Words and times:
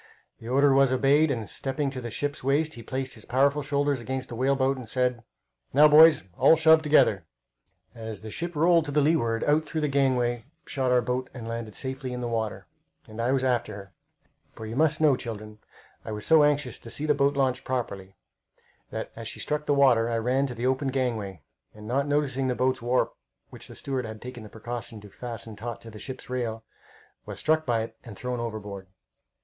The 0.39 0.47
order 0.49 0.73
was 0.73 0.91
obeyed, 0.91 1.29
and 1.29 1.47
stepping 1.47 1.91
to 1.91 2.01
the 2.01 2.09
ship's 2.09 2.43
waist, 2.43 2.73
he 2.73 2.81
placed 2.81 3.13
his 3.13 3.23
powerful 3.23 3.61
shoulders 3.61 3.99
against 3.99 4.29
the 4.29 4.35
whale 4.35 4.55
boat, 4.55 4.75
and 4.75 4.89
said: 4.89 5.23
"Now, 5.73 5.87
boys, 5.87 6.23
all 6.39 6.55
shove 6.55 6.81
together!" 6.81 7.27
As 7.93 8.21
the 8.21 8.31
ship 8.31 8.55
rolled 8.55 8.85
to 8.85 8.91
the 8.91 8.99
leeward, 8.99 9.43
out 9.43 9.63
through 9.63 9.81
the 9.81 9.87
gangway 9.87 10.45
shot 10.65 10.91
our 10.91 11.03
boat 11.03 11.29
and 11.35 11.47
landed 11.47 11.75
safely 11.75 12.13
in 12.13 12.19
the 12.19 12.27
water, 12.27 12.65
and 13.07 13.21
I 13.21 13.29
after 13.29 13.75
her; 13.75 13.93
for 14.53 14.65
you 14.65 14.75
must 14.75 15.01
know, 15.01 15.15
children, 15.15 15.59
I 16.03 16.11
was 16.11 16.25
so 16.25 16.43
anxious 16.43 16.79
to 16.79 16.89
see 16.89 17.05
the 17.05 17.13
boat 17.13 17.37
launched 17.37 17.63
properly 17.63 18.15
that 18.89 19.11
as 19.15 19.27
she 19.27 19.39
struck 19.39 19.67
the 19.67 19.75
water 19.75 20.09
I 20.09 20.17
ran 20.17 20.47
to 20.47 20.55
the 20.55 20.65
open 20.65 20.87
gangway, 20.87 21.43
and 21.75 21.87
not 21.87 22.07
noticing 22.07 22.47
the 22.47 22.55
boat's 22.55 22.81
warp, 22.81 23.13
which 23.51 23.67
the 23.67 23.75
steward 23.75 24.05
had 24.05 24.19
taken 24.19 24.41
the 24.41 24.49
precaution 24.49 24.99
to 25.01 25.11
fasten 25.11 25.55
taut 25.55 25.79
to 25.81 25.91
the 25.91 25.99
ship's 25.99 26.27
rail, 26.27 26.63
was 27.27 27.37
struck 27.37 27.67
by 27.67 27.83
it 27.83 27.95
and 28.03 28.17
thrown 28.17 28.39
overboard. 28.39 28.87